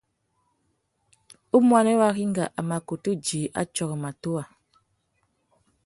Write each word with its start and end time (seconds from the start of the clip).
Umuênê 1.57 1.93
Waringa 2.01 2.45
a 2.59 2.61
mà 2.69 2.77
kutu 2.87 3.11
djï 3.23 3.41
atsôra 3.61 3.95
matuwa. 4.03 4.43